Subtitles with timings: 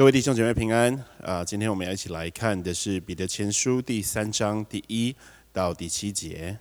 [0.00, 1.44] 各位弟兄姐妹平安啊！
[1.44, 5.14] 今天我们要一起来看的是彼得前书第三章第一
[5.52, 6.58] 到第七节。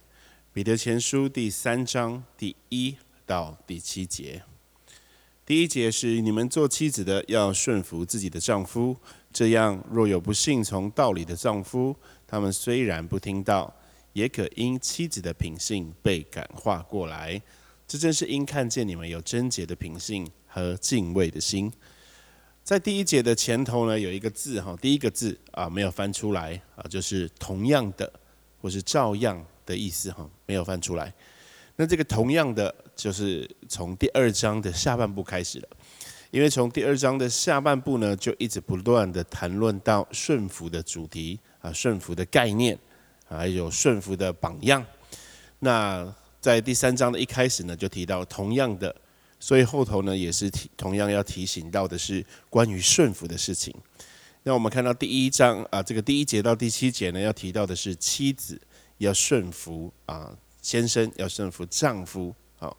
[0.51, 4.43] 彼得前书第三章第一到第七节，
[5.45, 8.97] 第一节是你们做妻子的要顺服自己的丈夫，
[9.31, 11.95] 这样若有不信从道理的丈夫，
[12.27, 13.73] 他们虽然不听道，
[14.11, 17.41] 也可因妻子的品性被感化过来。
[17.87, 21.71] 这正是因看见你们有贞洁的品性和敬畏的心。
[22.63, 28.11] 在第一节的前头呢，有一个字哈，第一个字啊没有翻出来啊，就是同样的
[28.61, 31.11] 或是照样的意思哈，没有翻出来。
[31.77, 35.67] 那这个同样的，就是从第二章的下半部开始了，
[36.29, 42.77] 因为从第二章的下半部呢，就一直不断的谈论到顺服的主题啊，顺服的概念，
[43.27, 44.85] 还有顺服的榜样。
[45.57, 48.95] 那在第三章的一开始呢，就提到同样的。
[49.39, 53.73] 所以后头呢，也是提同样要提醒到的是关于顺服的事情。
[54.43, 58.59] 那我们看到第一章啊，这个第一节到第七节呢，要提到的是妻子
[58.97, 62.33] 要顺服啊，先生要顺服丈夫。
[62.57, 62.77] 好，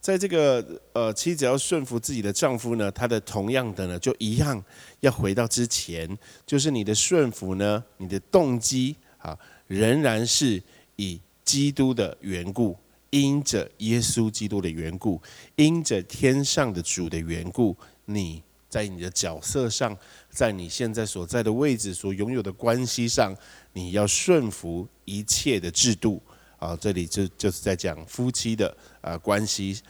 [0.00, 4.62] 在这个呃，妻子要顺服自己的丈夫呢，他的同样的呢，就一样
[5.00, 10.62] 要回到之前，就是你的顺服呢，你的动机啊，仍然是
[10.96, 12.76] 以基督的缘故。
[13.10, 15.20] 因着耶稣基督的缘故，
[15.56, 19.96] 因着天上的主的缘故，你在你的角色上，
[20.30, 23.36] 在你现在所在的位置、所拥有的关系上，
[23.72, 26.22] 你要顺服一切的制度。
[26.58, 29.80] 啊，这里就就是在讲夫妻的啊关系。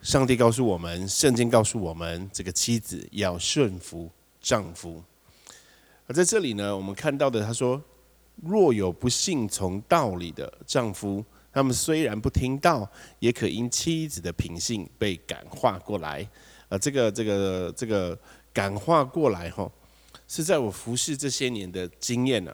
[0.00, 4.10] 上帝告诉我们，圣经告诉我们，这个妻子要顺服
[4.40, 5.02] 丈夫。
[6.06, 7.82] 而在这里呢，我们看到的，他说：
[8.42, 11.22] 若有不信从道理的丈夫。
[11.54, 16.28] 他们虽然不听到，也可因妻子的品性被感化过来。
[16.68, 18.18] 啊，这个、这个、这个
[18.52, 19.70] 感化过来，哈，
[20.26, 22.52] 是在我服侍这些年的经验呢。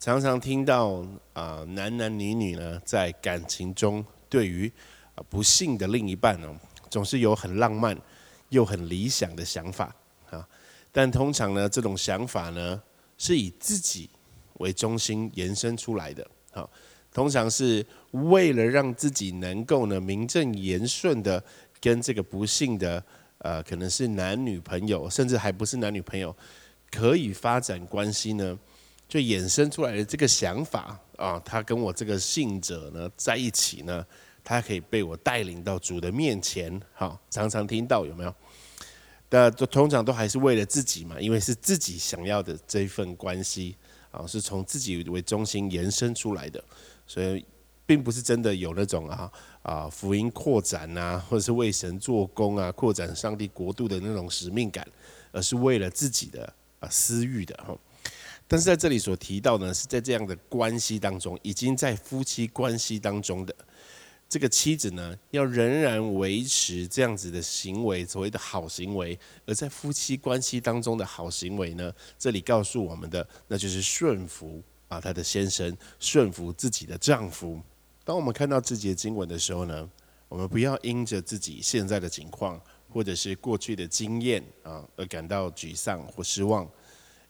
[0.00, 4.70] 常常听到啊，男男女女呢，在感情中对于
[5.14, 6.52] 啊不幸的另一半呢，
[6.90, 7.96] 总是有很浪漫
[8.48, 9.94] 又很理想的想法
[10.28, 10.44] 啊。
[10.90, 12.82] 但通常呢，这种想法呢，
[13.16, 14.10] 是以自己
[14.54, 16.28] 为中心延伸出来的。
[16.50, 16.68] 好。
[17.12, 21.42] 通常是为了让自己能够呢名正言顺的
[21.80, 23.04] 跟这个不幸的
[23.38, 26.34] 呃可能是男女朋友，甚至还不是男女朋友，
[26.90, 28.58] 可以发展关系呢，
[29.08, 34.06] 就衍生出来的这个想法啊，他跟我这个信者呢在一起呢，
[34.42, 36.80] 他可以被我带领到主的面前。
[36.94, 38.34] 好，常常听到有没有？
[39.30, 43.76] 那通常都还是为了自己嘛，因为是自己想要的这一份关系
[44.12, 46.62] 啊，是从自己为中心延伸出来的。
[47.04, 47.44] 所以，
[47.86, 49.30] 并不是真的有那种啊
[49.62, 54.86] 啊福音扩展啊，或者是为神做工啊，扩展上帝国度的那种使命感，
[55.32, 56.50] 而是为了自己的
[56.80, 57.76] 啊私欲的哈。
[58.46, 63.54] 但是在这里所提到呢，是在这样的关系当中，已经在夫妻关系当中的
[64.28, 69.18] 这个妻子呢，要仍然维持这样子的行为，所谓的好行为。
[69.46, 74.62] 而在夫妻关系当中的好行为呢，这里告诉我们的，那就是顺服。
[74.88, 77.58] 啊，她的先生顺服自己的丈夫。
[78.04, 79.90] 当我们看到自己的经文的时候呢，
[80.28, 86.68] 我们不要因着自己现在的情况或者是过去的经验啊而感到沮丧或失望，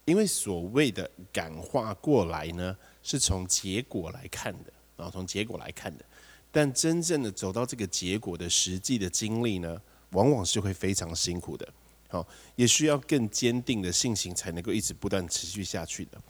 [0.04, 6.04] 因为所谓的感化过来呢，是从结果来看的啊，从结果来看的。
[6.50, 9.80] 但真正的走到这个结果的实际的经历呢，
[10.10, 11.68] 往往是会非常辛苦的，
[12.08, 12.26] 好，
[12.56, 16.20] 也需要更坚定的信心才能够一直不断持续下去的。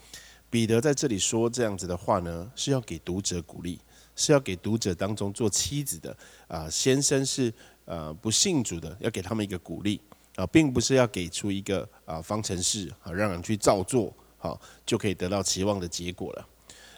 [0.48, 3.78] 彼得在这里说这样子的话呢，是要给读者鼓励，
[4.16, 6.16] 是要给读者当中做妻子的
[6.48, 7.52] 啊，先生是
[7.84, 10.00] 呃不信主的，要给他们一个鼓励
[10.36, 16.46] 啊，并不是要给出一个啊方程式啊，让人去照做好就可以得到期望的结果了，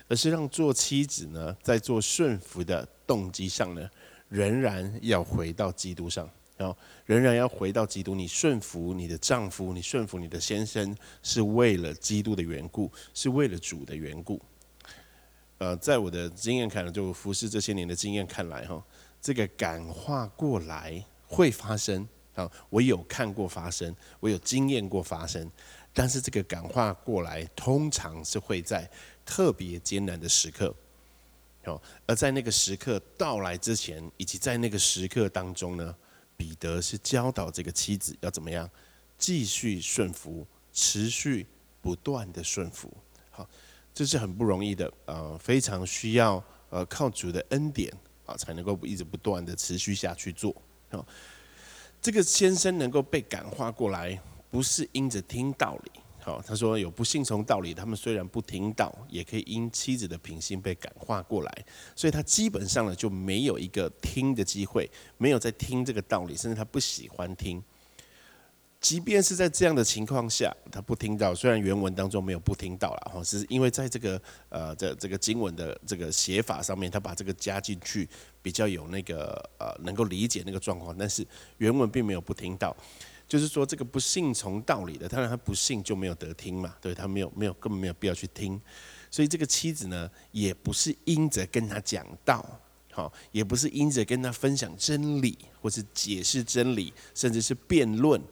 [0.09, 3.89] 而是让做妻子呢，在做顺服的动机上呢，
[4.29, 6.29] 仍然要回到基督上。
[6.59, 6.75] 然后
[7.05, 14.41] 仍然要回到基督，你顺服你的丈夫，你顺服你的先生，是为了基督的缘故，是为了主的缘故。
[15.59, 18.83] 呃，在我的经验看来，就服侍这些年的经验看来，哈，
[19.21, 25.51] 这个感化过来会发生啊，我有看过发生，我有经验过发生，
[25.93, 28.89] 但是这个感化过来，通常是会在
[29.25, 30.75] 特别艰难的时刻，
[31.65, 35.95] 哦，而在那个时刻到来之前，以及在那个时刻当中呢？
[36.39, 38.71] 彼得是教导这个妻子要怎么样
[39.17, 41.47] 继续顺服，持续
[41.81, 42.95] 不断的顺服。
[43.31, 43.49] 好，
[43.97, 47.91] 这是很不容易的，呃，非常需要呃靠主的恩典
[48.27, 50.55] 啊，才能够一直不断的持续下去做。
[50.91, 51.03] 好，
[52.03, 54.21] 这个先生能够被感化过来，
[54.51, 55.93] 不是因着听道理。
[56.21, 61.65] 好，他说有不信从道理，他们虽然不听道，也可以因妻子的品性被感化过来。
[61.95, 67.65] 所以他基本上呢就没有一个听的机会，没有在听这个道理，甚至他不喜欢听。
[68.81, 78.09] 即便是在这样的情况下，他不听到，虽然原文当中没有不听到了哈，是因为在这个呃这这个经文的这个写法上面，他把这个加进去，
[78.43, 81.27] 比较有那个呃能够理解那个状况，但是
[81.59, 82.77] 原文并没有不听到。
[83.29, 88.61] 就是说，这个不信从道理的，当然他不信就没有得听嘛，对他没有没有根本没有必要去听，
[89.11, 92.47] 所以这个妻子呢，也不是因着跟他讲道，
[92.93, 98.23] 好，也不是因着跟他分享真理，或是解释真理，甚至是辩论，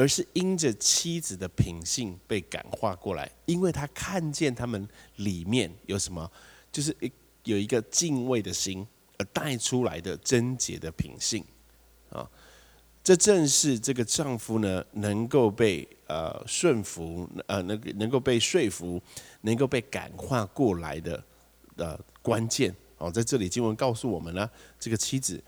[0.00, 6.30] 而是因着妻子的品性被感化过来，因为他看见他们里面有什么，
[6.72, 7.12] 就是一
[7.44, 8.86] 有一个敬畏的心
[9.18, 11.44] 而带出来的贞洁的品性，
[12.08, 12.26] 啊。
[13.02, 19.02] 这正是这个丈夫呢，能够被呃顺服，呃，能能够被说服，
[19.42, 21.22] 能够被感化过来的
[21.76, 23.10] 呃关键哦。
[23.10, 24.48] 在这里经文告诉我们呢，
[24.78, 25.42] 这个妻子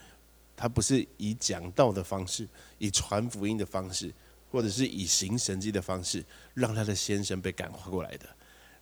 [0.55, 2.47] 她不是以讲道的方式，
[2.79, 4.13] 以传福音的方式，
[4.53, 8.27] 或者是以行神迹的方式，让她的先生被感化过来的，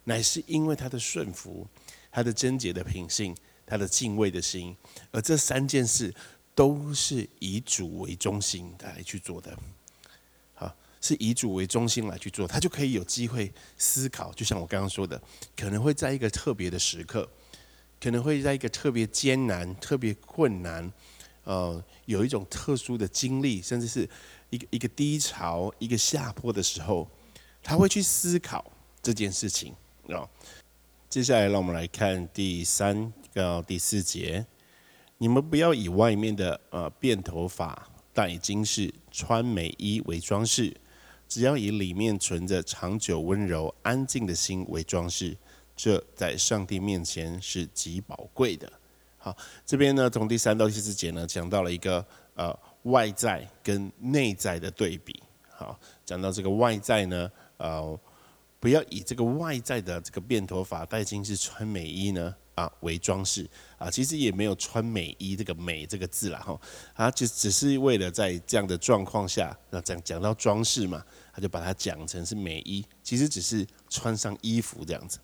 [0.05, 1.67] 乃是因为她的顺服，
[2.12, 3.34] 她的贞洁的品性，
[3.64, 4.76] 她的敬畏的心，
[5.12, 6.12] 而这三件事。
[6.52, 9.56] 都是以主为中心来去做的，
[10.52, 14.31] 好，是以主为中心来去做，他就可以有机会思考。
[14.34, 15.19] 就像我刚刚说的，
[15.56, 17.26] 可能会在一个特别的时刻，
[17.99, 20.93] 可能会在一个特别艰难、特别困难，
[21.44, 24.06] 呃，有一种特殊的经历，甚至是
[24.50, 27.08] 一个一个低潮、一个下坡的时候，
[27.62, 28.64] 他会去思考
[29.02, 29.75] 这件事情。
[30.08, 30.29] 啊，
[31.08, 34.44] 接下来让我们来看第三到第四节。
[35.19, 40.75] 你们不要以外面的呃辫头发、戴金饰、穿美衣为装饰，
[41.29, 45.37] 只要以里面存着长久温柔安静的心为装饰，
[45.76, 48.73] 这在上帝面前是极宝贵的。
[49.19, 49.37] 好，
[49.67, 52.05] 这边呢从第三到第四节呢讲到了一个
[52.35, 55.23] 呃外在跟内在的对比。
[55.49, 58.00] 好，讲到这个外在呢，呃，
[58.59, 62.35] 不要以这个外在的这个变头发、戴金饰、穿美衣呢。
[62.56, 63.49] 啊，为装饰
[63.79, 66.61] 啊，其实也没有穿美衣这个“美”这个字了哈，
[66.93, 71.03] 啊，就只是为了在这样的状况下，那讲讲到装饰嘛，
[71.33, 75.19] 他就把它讲成是美衣，其实只是穿上衣服这样子。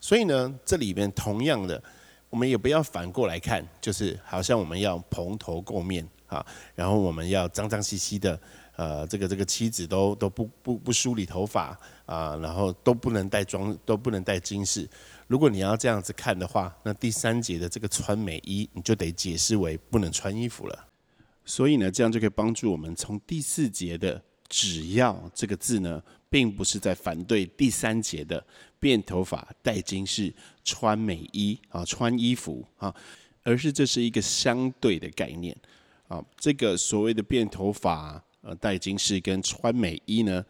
[0.00, 1.80] 所以呢，这里边同样的，
[2.28, 8.38] 我们也不要反过来看，就是好像我们要蓬头垢面啊，然后我们要脏脏兮兮的。
[8.76, 14.84] 呃，这个这个妻子都都不不不梳理头发啊，然后都不能带妆，都不能带金饰。
[15.28, 20.86] 如果你要这样子看的话，那第三节的这个穿美衣，你就得解释为不能穿衣服了。
[21.44, 24.20] 所以呢，这样就可以帮助我们从第四节的
[24.50, 28.44] “只要”这个字呢，并不是在反对第三节的
[28.80, 30.34] 变头发、戴金饰、
[30.64, 32.92] 穿美衣啊、穿衣服啊，
[33.44, 35.56] 而是这是一个相对的概念
[36.14, 36.24] 啊。
[36.38, 38.22] 这个所谓的变头发。
[38.46, 40.44] 呃，戴金饰跟穿美衣呢，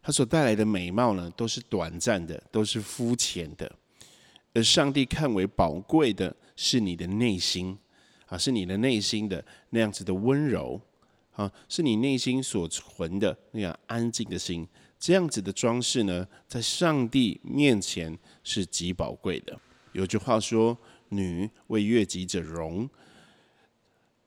[0.00, 3.70] 它所带来的美貌呢，都是短暂的，都是肤浅的。
[4.54, 7.78] 而上帝看为宝贵的是你的内心
[8.28, 10.80] 啊，是你的内心的那样子的温柔
[11.32, 14.66] 啊，是你内心所存的那样安静的心。
[14.98, 19.60] 这样子的装饰呢，在上帝面前是极宝贵的。
[19.92, 20.78] 有句话说
[21.10, 22.88] ：“女为悦己者容。”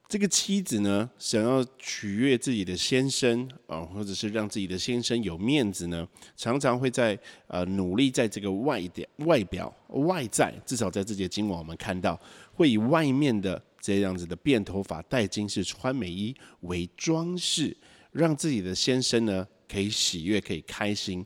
[0.09, 12.17] 这个妻子呢，想要取悦自己的先生啊，或者是让自己的先生有面子呢，常常会在呃努力在这个外点、外表、外在，至少在这节经文我们看到，
[12.53, 17.75] 会以外面的这样子的辫头发、戴金饰、穿美衣为装饰，
[18.13, 21.25] 让自己的先生呢可以喜悦、可以开心。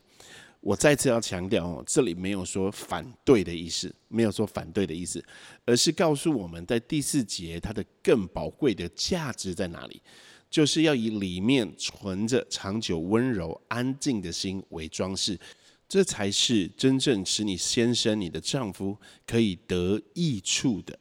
[0.62, 5.22] 我再次要强调哦，这里没有说反对的意思，没有说反对的意思，
[5.64, 10.00] 而是告诉我们在第四节它的更宝贵的价值在哪里，
[10.48, 15.36] 就是要以里面存着长久温柔安静的心为装饰，
[15.88, 20.96] 这才是真正使你先生、你的丈夫可以得益处的，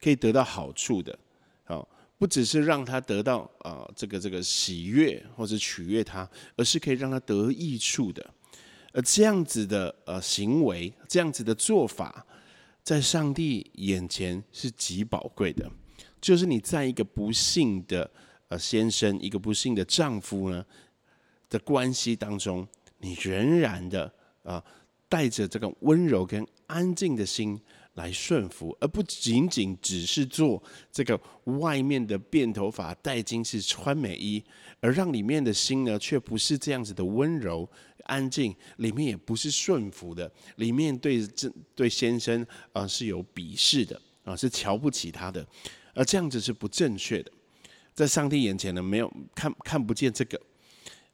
[0.00, 1.18] 可以得到好处的。
[1.64, 8.24] 好，不只是让他得到啊这个这个喜悦或者取悦他，而是可以让他得益处的。
[8.92, 12.24] 而这样子的呃行为，这样子的做法，
[12.82, 15.70] 在上帝眼前是极宝贵的。
[16.20, 18.10] 就是你在一个不幸的
[18.48, 20.64] 呃先生，一个不幸的丈夫呢
[21.48, 22.66] 的关系当中，
[22.98, 24.64] 你仍然的啊
[25.08, 27.60] 带着这个温柔跟安静的心
[27.98, 30.62] 来顺服，而不仅仅只是做
[30.92, 31.20] 这个
[31.60, 34.42] 外面的变头发、戴金饰、穿美衣，
[34.80, 37.68] 而让里面的心呢，却不是这样子的温柔、
[38.04, 45.44] 安静，里面也不是顺服的，里面对这对先生啊是有鄙视的啊，是瞧不起他的，
[45.92, 47.32] 而这样子是不正确的，
[47.94, 50.40] 在上帝眼前呢，没有看看不见这个，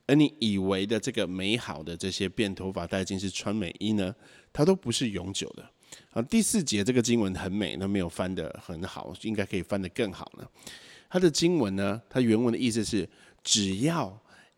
[0.07, 4.15] 而你以为的这个美好的这些变头发、戴金饰、穿美衣呢，
[4.53, 5.71] 它都不是永久的。
[6.11, 10.47] 啊，第四节这个经文很美，那没有翻的很好，应该可以翻得更好呢。
[11.09, 13.09] 它的经文呢，它原文的意思是：
[13.43, 14.17] 只要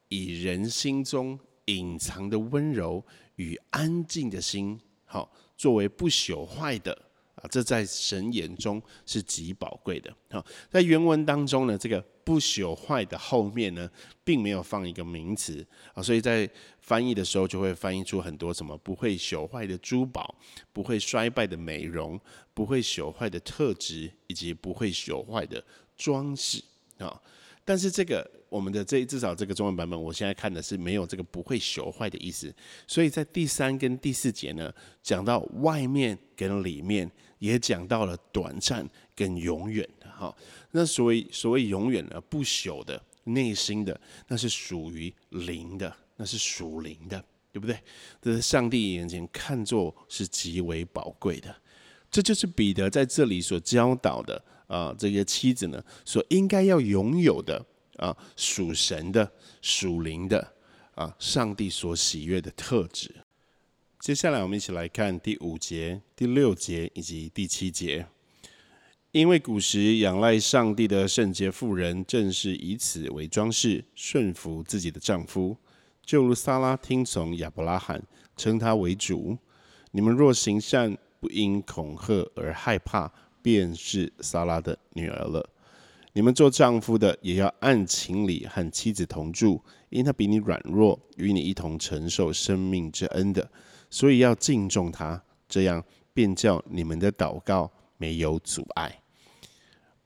[0.09, 3.05] 以人心中隐藏的温柔
[3.37, 6.93] 与安静的心，好作为不朽坏的
[7.37, 10.15] 啊，这在神眼中是极宝贵的。
[10.31, 12.05] 好，在原文当中呢，这个。
[12.27, 13.89] 不朽坏的后面呢，
[14.25, 15.65] 并没有放一个名词
[15.95, 20.35] 啊，所以在翻译的时候就会翻译出很多什么不会朽坏的珠宝、
[20.73, 22.21] 不会衰败的美容、
[22.53, 25.65] 不会朽坏的特质以及不会朽坏的
[25.97, 26.61] 装饰
[26.99, 27.23] 啊。
[27.67, 32.55] 但是这个我们的这至少这个中文版本，我现在看的是没有这个不会朽坏的意思，
[32.87, 40.35] 所以在第三跟第四节呢，讲到外面跟里面，也讲到了短暂跟永远的哈。
[40.71, 47.77] 那所谓所谓永远的不朽的内心的，那是属于灵的，那是属灵的，对不对？
[48.23, 51.53] 这是上帝眼前看作是极为宝贵的。
[52.09, 57.65] 这就是彼得在这里所教导的啊，这个妻子呢，所应该要拥有的
[57.97, 59.31] 啊，属神的、
[59.63, 60.53] 属灵的
[60.95, 63.15] 啊，上帝所喜悦的特质。
[64.01, 68.07] 接下来，我们一起来看第五节、第六节以及第七节。
[69.13, 75.57] 因为古时仰赖上帝的圣洁妇人，正是以此为装饰，顺服自己的丈夫，
[76.05, 78.03] 就如撒拉听从亚伯拉罕，
[78.37, 79.39] 称他为主。
[79.93, 83.11] 你们若行善，不因恐吓而害怕，
[83.47, 85.49] 便是撒拉的女儿了。
[86.13, 93.49] 你们做丈夫的，也要按情理和妻子同住，因他比你软弱，与你一同承受生命之恩的，
[93.89, 95.81] 所以要敬重他，这样
[96.13, 99.01] 便叫你们的祷告没有阻碍。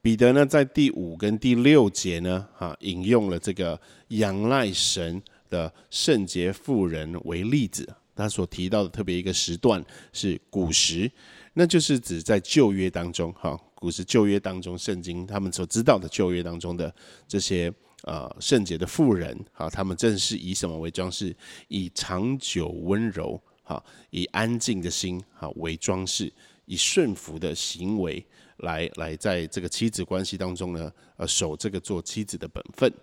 [0.03, 5.19] 彼得呢，在第五跟第六节呢，哈，引用了这个仰赖神
[5.49, 7.91] 的圣洁妇人为例子。
[8.13, 9.83] 他所提到的特别一个时段
[10.13, 11.09] 是古时，
[11.53, 16.93] 那就是指在旧约当中，哈，古时旧约当中，圣经他们所知道的旧约当中的
[17.27, 21.35] 这些呃圣洁的妇人，哈，他们正是以什么为装饰？
[21.67, 26.31] 以长久温柔，哈，以安静的心，哈为装饰，
[26.65, 28.25] 以顺服的行为。
[28.57, 32.93] 来来，在这个妻子关系当中呢，呃，守这个做妻子的本分。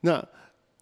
[0.00, 0.22] 那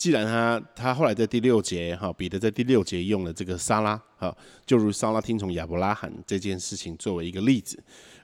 [0.01, 7.79] 既然他他后来在第六节哈，彼得在第六节用了这个撒拉哈，就如撒拉听从亚伯拉罕这件事情作为一个例子，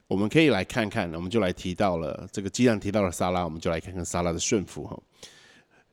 [0.07, 4.99] 我们可以来看看，我们就来提到了这个，既然提到了撒拉，我们就来看看撒拉的顺服哈。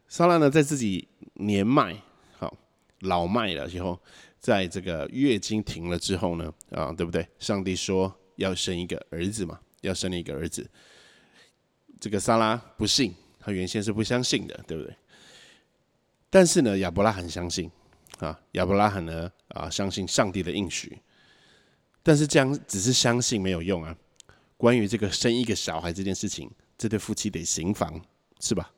[0.09, 1.95] 撒拉呢，在自己年迈
[2.39, 2.57] 好
[3.01, 4.01] 老迈了以后，
[4.41, 7.29] 在这个月经停了之后呢，啊，对不对？
[7.39, 9.61] 上帝说要生一个儿子嘛。
[9.83, 10.67] 要生一个儿子，
[12.01, 14.97] 这个撒拉不信，他原先是不相信的，对不对？
[16.35, 17.71] 但是呢，亚伯拉罕相信
[18.19, 20.99] 啊，亚伯拉罕呢啊，相信上帝的应许。
[22.03, 23.97] 但是这样只是相信没有用啊。
[24.57, 28.05] 关于这个生一个小孩这件事情，这对夫妻得行房，
[28.41, 28.69] 是吧？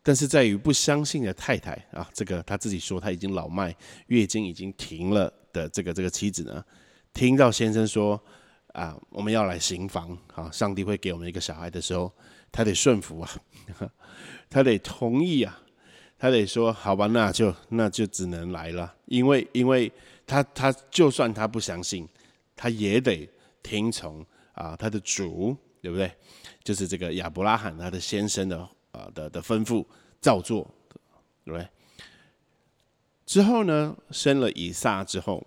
[0.00, 3.74] 但是在于不相信的太太啊，这个他自己说他已经老迈，
[4.06, 6.64] 月经已经停了的这个这个妻子呢，
[7.12, 8.22] 听到先生说。
[8.72, 10.48] 啊，我们要来行房啊！
[10.52, 12.12] 上帝会给我们一个小孩的时候，
[12.52, 13.28] 他得顺服啊，
[14.48, 15.60] 他得同意啊，
[16.20, 19.90] 他得说好吧，那就那就只能来了，因为因为
[20.26, 22.06] 他他就算他不相信，
[22.54, 23.26] 他也得
[23.62, 26.12] 听从啊他的主，对不对？
[26.62, 28.58] 就是这个亚伯拉罕他的先生的
[28.92, 29.82] 啊的的吩咐
[30.20, 30.62] 照做，
[31.42, 31.66] 对不对？
[33.24, 35.44] 之后呢，生了以撒之后，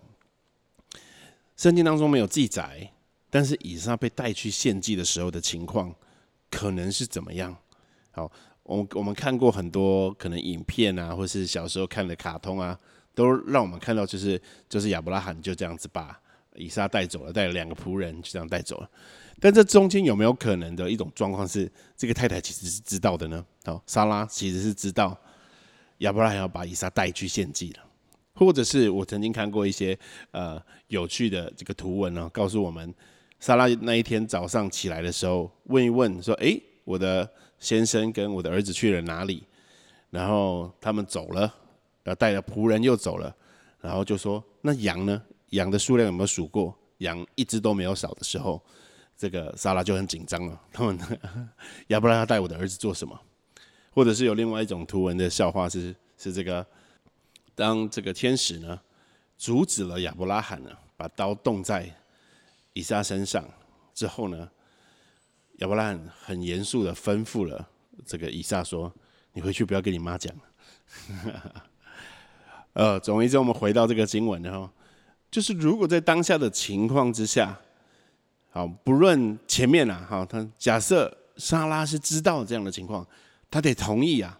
[1.56, 2.90] 圣经当中没有记载。
[3.30, 5.92] 但是以撒被带去献祭的时候的情况，
[6.48, 7.56] 可能是怎么样？
[8.12, 8.30] 好，
[8.64, 12.78] 我我们看过很多可能影片啊，或是小时候看的卡通啊，
[13.14, 16.18] 都让我们看到就是就是亚伯拉罕就这样子把
[16.56, 18.90] 以撒带走了，带了两个仆人就这样带走了。
[19.40, 23.44] 但这中间有没有可能的一种状况是，这个太太其实是知道的呢？
[23.64, 25.16] 好，莎拉其实是知道
[25.98, 27.84] 亚伯拉罕要把以撒带去献祭了，
[28.34, 29.98] 或者是我曾经看过一些
[30.30, 32.94] 呃有趣的这个图文呢，告诉我们。
[33.40, 37.30] 莎拉那一天早上起来的时候，问一问说：“哎，我的
[37.64, 39.42] 先生跟我的儿子去了哪里？”
[40.10, 41.40] 然后他们走了，
[42.04, 43.34] 然后，带着仆人又走了。
[43.80, 45.22] 然后就说：“那羊呢？
[45.50, 46.76] 羊的数量有没有数过？
[46.98, 48.62] 羊一只都没有少的时候，
[49.16, 50.60] 这个莎拉就很紧张了。
[50.72, 50.98] 他们
[51.88, 53.18] 亚伯拉罕带我的儿子做什么？
[53.92, 56.66] 或者是有另外一种图文的笑话是是这个，
[57.54, 58.80] 当这个天使呢
[59.36, 61.88] 阻止了亚伯拉罕呢把刀动在
[62.72, 63.48] 以撒身上
[63.92, 64.48] 之后呢，
[65.58, 67.68] 亚伯拉罕很严肃的吩咐了
[68.04, 68.92] 这个以撒说
[69.32, 70.34] ：“你回去不要跟你妈讲。
[72.74, 74.68] ”呃，总而言之，我们回到这个经文，然后
[75.30, 77.56] 就是如果在当下的情况之下，
[78.50, 83.06] 好，不论前面啊，哈，他假设莎拉是知道这样的情况，
[83.48, 84.38] 他得同意啊，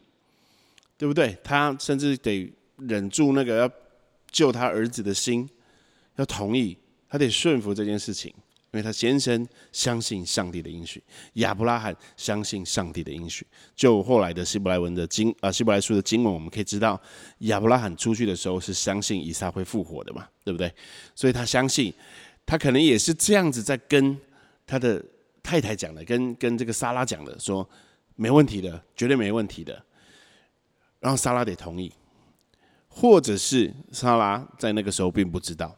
[0.98, 1.38] 对不对？
[1.44, 3.70] 他甚至得忍住那个要
[4.32, 5.48] 救他儿子的心，
[6.16, 6.76] 要同意，
[7.08, 8.34] 他得顺服这件事情。
[8.74, 11.00] 因为他先生相信上帝的应许，
[11.34, 13.46] 亚伯拉罕相信上帝的应许。
[13.76, 17.00] 就后来的希伯来文的经啊，希伯来书的经文，我们可以知道，
[17.38, 20.74] 亚伯拉罕出去的时候是相信以撒会复活的嘛，对不对？
[21.14, 21.94] 所以他相信，
[22.44, 24.18] 他可能也是这样子在跟
[24.66, 25.00] 他的
[25.40, 27.68] 太太讲的，跟跟这个莎拉讲的，说
[28.16, 29.80] 没问题的，绝对没问题的。
[30.98, 31.92] 然后莎拉得同意，
[32.88, 35.76] 或者是莎拉在那个时候并不知道。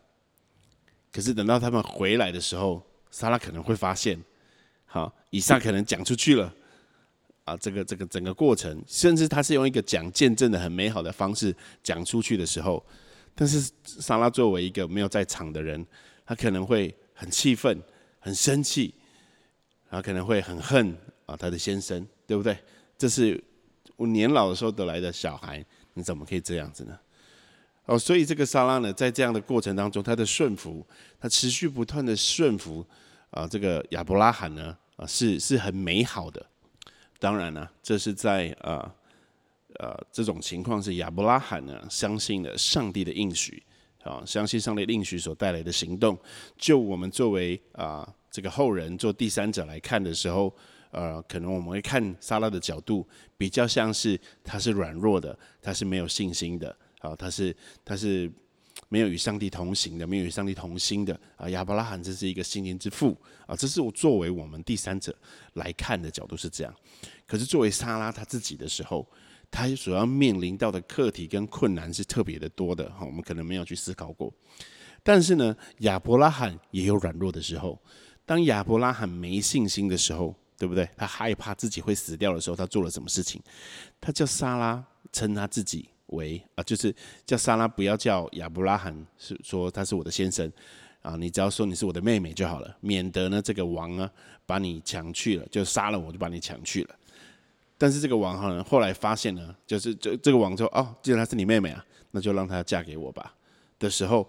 [1.12, 4.22] 可是等到他们回来的时候，莎拉可能会发现，
[4.84, 6.52] 好，以上可能讲出去了，
[7.44, 12.84] 啊，这个这个整个过程，甚至他是用一个讲见证的很美好的方式讲出去的时候，
[13.34, 15.86] 但是莎拉作为一个没有在场的人，
[16.26, 17.80] 他可能会很气愤、
[18.18, 18.94] 很生气，
[19.88, 22.58] 然后可能会很恨啊他的先生，对不对？
[22.98, 23.42] 这是
[23.96, 26.98] 我年老的时候得来的小孩，你怎么可以这样子呢？
[27.86, 30.84] 哦，所以这个莎拉呢，在这样的过程当中，他的顺服，
[31.20, 32.84] 他持续不断的顺服，
[33.30, 36.44] 啊，这个亚伯拉罕呢，啊，是是很美好的。
[37.20, 38.92] 当然呢，这是在啊，
[39.78, 43.62] 呃，这种情况是亚伯拉罕呢，相信了上帝的应许，
[44.02, 46.18] 啊，相信上帝的应许所带来的行动。
[46.58, 50.52] 就我们作为啊这个后人做第三者来看的时候，
[50.90, 53.06] 呃，可能我们会看莎拉的角度，
[53.38, 56.76] 比较像是他是软弱的，他是没有信心的。
[57.08, 58.30] 啊，他是他是
[58.88, 61.49] 没有与上帝同行的，没有与上帝同心的啊。
[61.50, 63.16] 亚伯拉罕这是一个心灵之父
[63.47, 65.16] 啊，这是我作为我们第三者
[65.54, 66.75] 来看的角度是这样。
[67.26, 69.06] 可是作为莎拉他自己的时候，
[69.50, 73.04] 他所要面临到的课题跟困难是特别的多的哈。
[73.04, 74.32] 我们可能没有去思考过。
[75.02, 77.80] 但是呢，亚伯拉罕也有软弱的时候。
[78.25, 80.88] 当亚伯拉罕没信心的时候，对不对？
[80.97, 83.40] 他害怕自己会死掉的时候，他做了什么事情？
[84.00, 85.88] 他叫莎拉称他自己。
[86.08, 90.50] 为啊，就是叫莎拉，不要叫亚伯拉罕，是说他是我的先生
[91.02, 94.10] 啊，你只要说你是我的妹妹就好了，免得呢这个王呢
[94.47, 96.95] 把你抢去了，就杀了我就把你抢去了。
[97.78, 103.34] 但是这个王哈后来发现呢，就是这这个王说哦，既然她是你妹妹啊，那就让她嫁给我吧。
[103.78, 104.26] 的时候，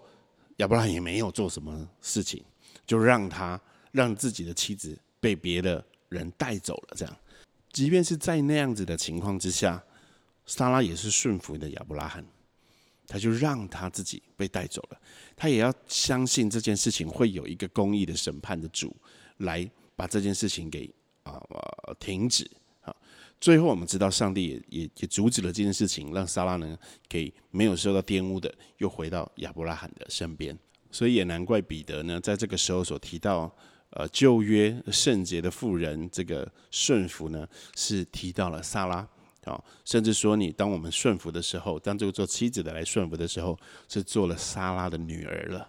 [0.56, 2.42] 亚伯拉罕也没有做什么事情，
[2.86, 3.58] 就让他
[3.92, 6.96] 让自己的妻子被别的人带走了。
[6.96, 7.16] 这样，
[7.72, 9.82] 即便是在那样子的情况之下。
[10.48, 12.24] 莎拉也是顺服的亚伯拉罕，
[13.06, 15.00] 他就让他自己被带走了。
[15.36, 18.96] 他也要相信这件事情会有一个公义的审判的主
[19.36, 20.90] 来把这件事情给
[21.22, 21.38] 啊
[22.00, 22.50] 停止。
[22.80, 22.96] 啊，
[23.38, 30.58] 最后我们知道上帝也也也阻止了这件事情，让萨拉呢给没有受到玷污的又回到亚伯拉罕的身边。
[30.90, 33.54] 所以也难怪彼得呢在这个时候所提到
[33.90, 39.06] 呃旧约圣洁的妇人这个顺服呢是提到了萨拉。
[39.48, 43.58] 啊，甚至说你当我们顺服的时候，当这个做妻子的来顺服的时候，
[43.88, 45.68] 是做了莎拉的女儿了。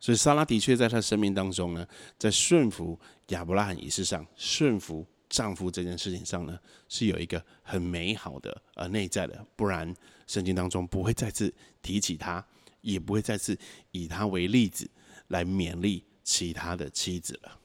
[0.00, 1.86] 所以莎拉的确在她生命当中呢，
[2.18, 2.98] 在顺服
[3.28, 9.94] 亚伯拉罕仪式上，顺服丈夫这件事情上呢，是有一个很美好的呃内在的，不然
[10.26, 12.44] 圣经当中不会再次提起她，
[12.82, 13.58] 也不会再次
[13.92, 14.90] 以她为例子
[15.28, 17.58] 来勉励其他的妻子了。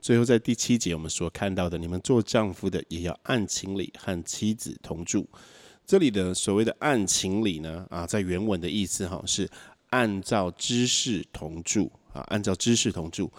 [0.00, 5.28] 最后，在第七节我们所看到的，你们做丈夫的也要按情理和妻子同住。
[5.86, 9.48] 这里的所谓的按情理呢，啊，在原文的意思哈是
[9.90, 13.30] 按照知识同住啊，按照知识同住。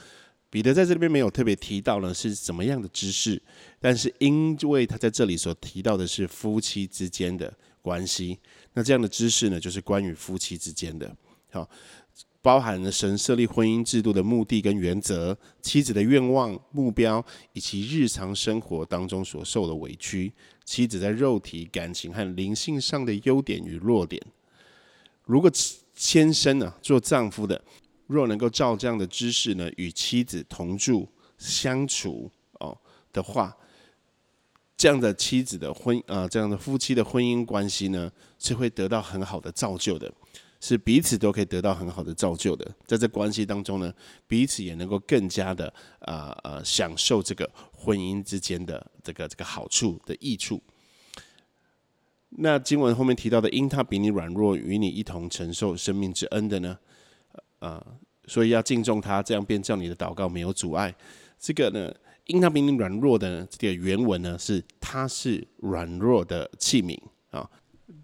[0.50, 3.42] 彼得在这边没有特别提到呢是怎么样的知识，
[3.80, 8.38] 但是因为他在这里所提到的是夫妻之间的关系，
[8.74, 11.16] 那这样的知识呢，就是关于夫妻之间的，
[11.52, 11.70] 好。
[12.42, 17.24] 包含了神设立婚姻制度的目的跟原则，妻子的愿望、目标，
[17.54, 20.32] 以及日常生活当中所受的委屈，
[20.64, 24.22] 妻子在肉体、感情和灵性上的优点与弱点。
[25.26, 25.52] 如果
[25.94, 27.62] 先生呢，做丈夫的，
[28.08, 32.76] 若能够照这样的知识呢，与妻子同住相处哦
[33.12, 33.56] 的话，
[34.78, 40.12] 这样的妻子的婚啊，这样的夫妻的婚姻关系呢，是会得到很好的造就的。
[40.60, 42.70] 是彼此都可以得到很好的造就的。
[42.86, 43.94] 在这关系当中呢，
[44.28, 50.62] 彼此也能够更加的呃呃享受这个婚姻之间的这个这个好处的益处。
[52.32, 56.78] 那经文后面提到的，因他比你软弱，与你一同承受生命之恩的呢，
[57.60, 57.84] 呃，
[58.28, 60.94] 所以要敬重他，这样便叫你的祷告没有阻碍。
[61.40, 61.92] 这个呢，
[62.26, 67.00] 因他比你软弱的这个原文呢，是他是软弱的器皿
[67.32, 67.50] 啊。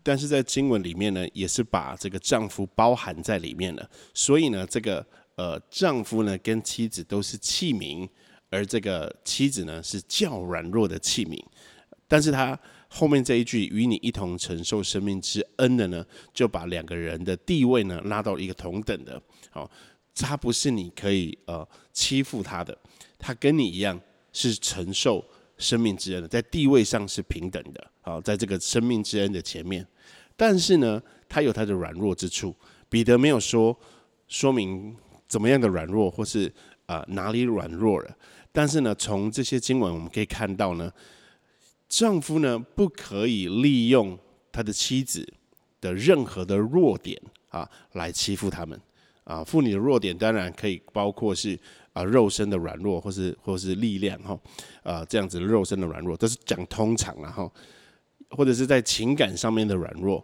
[0.03, 3.89] 但是在经文里面呢，也是把这个丈夫包含在里面了。
[4.13, 8.07] 所以呢，这个呃丈夫呢跟妻子都是器皿，
[8.49, 11.39] 而这个妻子呢是较软弱的器皿。
[12.07, 19.21] 但是他后面这一句“与你一同承受生命之恩”的呢，就把两个人的地位呢拉到一个同等的。
[19.49, 19.69] 好，
[20.13, 22.77] 他不是你可以呃欺负他的，
[23.17, 23.99] 他跟你一样
[24.31, 25.25] 是承受
[25.57, 27.91] 生命之恩，在地位上是平等的。
[28.01, 29.85] 好，在这个生命之恩的前面，
[30.35, 32.55] 但是呢，他有他的软弱之处。
[32.89, 33.77] 彼得没有说
[34.27, 34.95] 说明
[35.27, 36.51] 怎么样的软弱，或是
[36.85, 38.17] 啊哪里软弱了。
[38.51, 40.91] 但是呢，从这些经文我们可以看到呢。
[41.87, 44.17] 丈夫呢，不可以利用
[44.51, 45.25] 他的妻子
[45.79, 48.79] 的任何的弱点啊，来欺负他们
[49.23, 49.43] 啊。
[49.43, 51.57] 妇女的弱点当然可以包括是
[51.95, 54.39] 啊肉身的软弱，或是或是力量哈
[54.83, 57.51] 啊这样子肉身的软弱，都是讲通常然后，
[58.29, 60.23] 或者是在情感上面的软弱。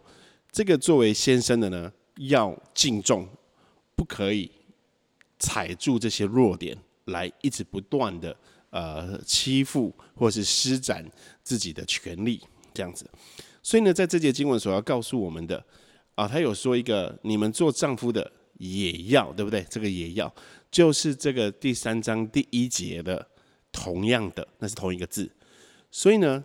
[0.52, 3.26] 这个作为先生的呢，要敬重，
[3.96, 4.48] 不可以
[5.40, 8.36] 踩住这些弱点来一直不断的。
[8.72, 11.06] 呃，欺负或是施展
[11.42, 12.40] 自己的权利，
[12.72, 13.04] 这样子。
[13.62, 15.62] 所以呢，在这节经文所要告诉我们的
[16.14, 19.66] 啊，他有说一个，你们做丈夫的也要，对不对？
[19.68, 20.32] 这个也要，
[20.70, 23.26] 就是这个第三章第一节的
[23.72, 25.28] 同样的，那是同一个字。
[25.90, 26.42] 所以呢，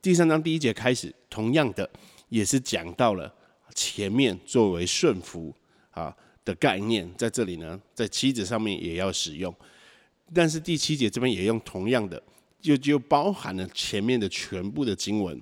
[0.00, 1.88] 第三章第一节开始，同样的
[2.30, 3.32] 也是讲到了
[3.74, 5.54] 前面作为顺服
[5.90, 9.54] 啊的概念，在这里呢，在妻子上面也要使用。
[10.34, 12.22] 但是第七节这边也用同样的，
[12.60, 15.38] 就就包含了前面的全部的经文，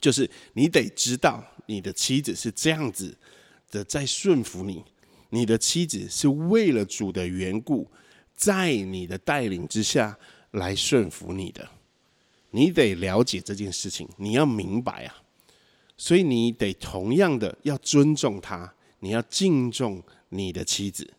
[0.00, 3.16] 就是你得知道你的妻子是这样子
[3.70, 4.84] 的在顺服你，
[5.36, 7.86] 你的妻子是为了主的缘故，
[8.34, 10.18] 在你的带领之下
[10.52, 11.68] 来顺服你的，
[12.52, 15.22] 你得了解这件事情，你要明白啊，
[15.98, 21.12] 所以你得同样的要尊重他，你要敬重你的妻子，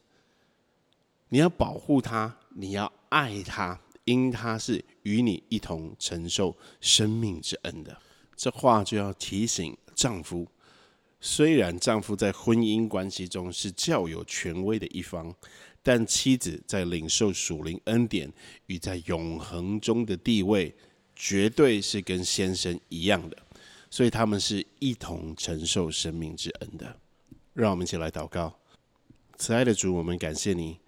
[1.29, 2.35] 你要保护他。
[2.59, 7.95] 你要爱他，因他是与你一同承受生命之恩的。
[8.35, 10.47] 这话就要提醒丈夫：
[11.19, 15.33] 虽然丈夫在婚姻关系中是较有权威的一方，
[15.81, 18.31] 但妻子在领受属灵恩典
[18.67, 20.73] 与在永恒中的地位，
[21.15, 23.37] 绝对是跟先生一样的。
[23.89, 26.99] 所以他们是一同承受生命之恩的。
[27.53, 28.59] 让我们一起来祷告：
[29.37, 30.79] 慈爱的主，我们感谢你。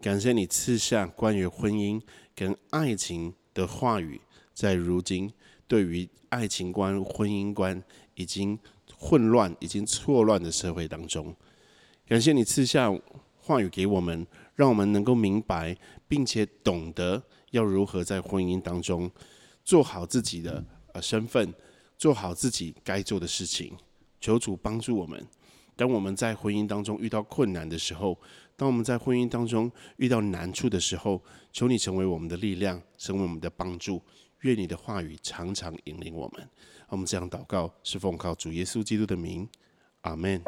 [0.00, 2.00] 感谢你赐下关于婚姻
[2.34, 4.20] 跟爱情的话语，
[4.52, 5.32] 在如今
[5.66, 7.82] 对于爱情观、婚姻观
[8.14, 8.58] 已经
[9.06, 11.36] 混乱、已经错乱的社会当中，
[12.08, 12.90] 感谢你赐下
[13.36, 15.76] 话语给我们，让我们能够明白，
[16.08, 19.10] 并且懂得要如何在婚姻当中
[19.62, 20.64] 做好自己的
[20.94, 21.52] 呃身份，
[21.98, 23.76] 做好自己该做的事情。
[24.22, 25.22] 求主帮助我们，
[25.76, 28.18] 当我们在婚姻当中遇到困难的时候。
[28.56, 31.20] 当我们在婚姻当中遇到难处的时候，
[31.52, 34.00] 求你成为我们的力量，成为我们的帮助。
[34.42, 36.48] 愿你的话语常常引领我们。
[36.88, 39.48] 我们这样祷告，是奉靠主耶稣基督的名，
[40.02, 40.42] 阿门。